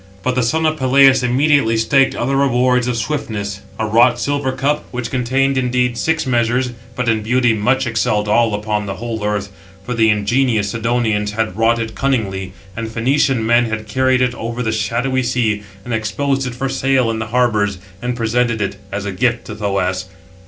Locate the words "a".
3.77-3.85, 19.05-19.11